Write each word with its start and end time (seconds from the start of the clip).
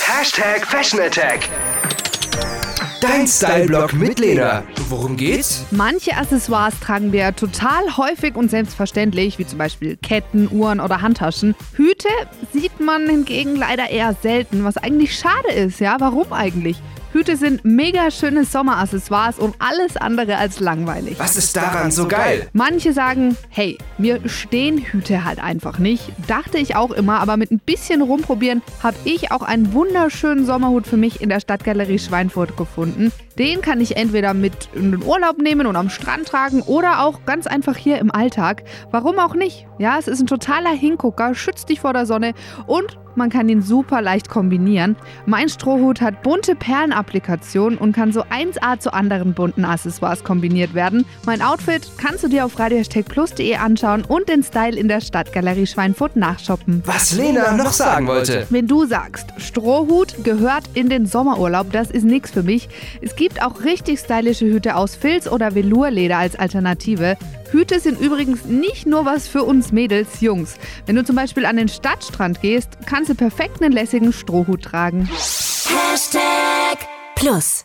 Hashtag 0.00 0.64
Fashion 0.64 1.00
Attack. 1.00 1.48
Dein 3.00 3.26
Style-Blog 3.26 3.92
mit 3.92 4.18
Lena. 4.20 4.62
Worum 4.88 5.16
geht's? 5.16 5.64
Manche 5.70 6.16
Accessoires 6.16 6.78
tragen 6.80 7.12
wir 7.12 7.34
total 7.36 7.96
häufig 7.96 8.36
und 8.36 8.50
selbstverständlich, 8.50 9.38
wie 9.38 9.46
zum 9.46 9.58
Beispiel 9.58 9.96
Ketten, 9.96 10.48
Uhren 10.50 10.80
oder 10.80 11.02
Handtaschen. 11.02 11.54
Hüte 11.74 12.08
sieht 12.52 12.80
man 12.80 13.08
hingegen 13.08 13.56
leider 13.56 13.90
eher 13.90 14.14
selten, 14.22 14.64
was 14.64 14.76
eigentlich 14.78 15.18
schade 15.18 15.52
ist, 15.52 15.80
ja? 15.80 15.96
Warum 15.98 16.32
eigentlich? 16.32 16.80
Hüte 17.12 17.36
sind 17.36 17.62
mega 17.64 18.10
schöne 18.10 18.44
Sommeraccessoires 18.44 19.38
und 19.38 19.54
alles 19.58 19.98
andere 19.98 20.38
als 20.38 20.60
langweilig. 20.60 21.18
Was 21.18 21.36
ist 21.36 21.54
daran 21.54 21.90
so 21.90 22.08
geil? 22.08 22.48
Manche 22.54 22.94
sagen, 22.94 23.36
hey, 23.50 23.76
mir 23.98 24.26
stehen 24.26 24.78
Hüte 24.78 25.24
halt 25.26 25.38
einfach 25.38 25.78
nicht. 25.78 26.04
Dachte 26.26 26.56
ich 26.56 26.74
auch 26.74 26.90
immer, 26.90 27.20
aber 27.20 27.36
mit 27.36 27.50
ein 27.50 27.58
bisschen 27.58 28.00
rumprobieren 28.00 28.62
habe 28.82 28.96
ich 29.04 29.30
auch 29.30 29.42
einen 29.42 29.74
wunderschönen 29.74 30.46
Sommerhut 30.46 30.86
für 30.86 30.96
mich 30.96 31.20
in 31.20 31.28
der 31.28 31.40
Stadtgalerie 31.40 31.98
Schweinfurt 31.98 32.56
gefunden. 32.56 33.12
Den 33.38 33.60
kann 33.60 33.80
ich 33.82 33.96
entweder 33.96 34.32
mit 34.32 34.70
in 34.74 34.92
den 34.92 35.02
Urlaub 35.02 35.36
nehmen 35.36 35.66
und 35.66 35.76
am 35.76 35.90
Strand 35.90 36.28
tragen 36.28 36.62
oder 36.62 37.04
auch 37.04 37.26
ganz 37.26 37.46
einfach 37.46 37.76
hier 37.76 37.98
im 37.98 38.10
Alltag. 38.10 38.64
Warum 38.90 39.18
auch 39.18 39.34
nicht? 39.34 39.66
Ja, 39.78 39.98
es 39.98 40.08
ist 40.08 40.20
ein 40.20 40.26
totaler 40.26 40.72
Hingucker, 40.72 41.34
schützt 41.34 41.68
dich 41.68 41.80
vor 41.80 41.92
der 41.92 42.06
Sonne 42.06 42.32
und 42.66 42.98
man 43.16 43.30
kann 43.30 43.48
ihn 43.48 43.62
super 43.62 44.02
leicht 44.02 44.28
kombinieren. 44.28 44.96
Mein 45.26 45.48
Strohhut 45.48 46.00
hat 46.00 46.22
bunte 46.22 46.54
Perlenapplikationen 46.54 47.78
und 47.78 47.92
kann 47.92 48.12
so 48.12 48.22
1A 48.24 48.78
zu 48.78 48.92
anderen 48.92 49.34
bunten 49.34 49.64
Accessoires 49.64 50.24
kombiniert 50.24 50.74
werden. 50.74 51.04
Mein 51.26 51.42
Outfit 51.42 51.90
kannst 51.98 52.24
du 52.24 52.28
dir 52.28 52.44
auf 52.44 52.58
radio-plus.de 52.58 53.56
anschauen 53.56 54.04
und 54.06 54.28
den 54.28 54.42
Style 54.42 54.78
in 54.78 54.88
der 54.88 55.00
Stadtgalerie 55.00 55.66
Schweinfurt 55.66 56.16
nachshoppen. 56.16 56.82
Was 56.86 57.12
Lena 57.14 57.56
noch 57.56 57.72
sagen 57.72 58.06
wollte. 58.06 58.46
Wenn 58.50 58.66
du 58.66 58.86
sagst, 58.86 59.26
Strohhut 59.38 60.24
gehört 60.24 60.64
in 60.74 60.88
den 60.88 61.06
Sommerurlaub, 61.06 61.72
das 61.72 61.90
ist 61.90 62.04
nichts 62.04 62.30
für 62.30 62.42
mich. 62.42 62.68
Es 63.00 63.16
gibt 63.16 63.42
auch 63.42 63.64
richtig 63.64 64.00
stylische 64.00 64.46
Hüte 64.46 64.76
aus 64.76 64.94
Filz 64.94 65.26
oder 65.26 65.54
Velourleder 65.54 66.18
als 66.18 66.36
Alternative. 66.36 67.16
Hüte 67.52 67.80
sind 67.80 68.00
übrigens 68.00 68.46
nicht 68.46 68.86
nur 68.86 69.04
was 69.04 69.28
für 69.28 69.44
uns 69.44 69.72
Mädels, 69.72 70.20
Jungs. 70.20 70.56
Wenn 70.86 70.96
du 70.96 71.04
zum 71.04 71.16
Beispiel 71.16 71.44
an 71.44 71.56
den 71.56 71.68
Stadtstrand 71.68 72.40
gehst, 72.40 72.70
kannst 72.86 73.10
du 73.10 73.14
perfekt 73.14 73.62
einen 73.62 73.72
lässigen 73.72 74.12
Strohhut 74.12 74.62
tragen. 74.62 75.06
Hashtag 75.06 76.78
Plus. 77.14 77.60